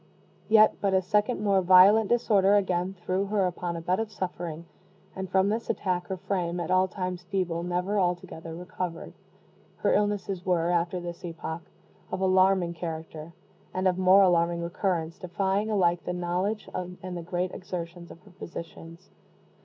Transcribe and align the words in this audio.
Yet 0.49 0.77
but 0.81 0.95
a 0.95 1.01
second 1.03 1.41
more 1.43 1.61
violent 1.61 2.09
disorder 2.09 2.55
again 2.55 2.95
threw 3.05 3.25
her 3.25 3.45
upon 3.45 3.75
a 3.75 3.81
bed 3.81 3.99
of 3.99 4.11
suffering; 4.11 4.65
and 5.15 5.29
from 5.29 5.47
this 5.49 5.69
attack 5.69 6.07
her 6.07 6.17
frame, 6.17 6.59
at 6.59 6.71
all 6.71 6.87
times 6.87 7.21
feeble, 7.29 7.61
never 7.61 7.99
altogether 7.99 8.55
recovered. 8.55 9.13
Her 9.77 9.93
illnesses 9.93 10.43
were, 10.43 10.71
after 10.71 10.99
this 10.99 11.23
epoch, 11.23 11.61
of 12.11 12.19
alarming 12.19 12.73
character, 12.73 13.33
and 13.75 13.87
of 13.87 13.99
more 13.99 14.23
alarming 14.23 14.63
recurrence, 14.63 15.19
defying 15.19 15.69
alike 15.69 16.03
the 16.03 16.13
knowledge 16.13 16.67
and 16.73 17.15
the 17.15 17.21
great 17.21 17.51
exertions 17.51 18.09
of 18.09 18.21
her 18.21 18.31
physicians. 18.31 19.11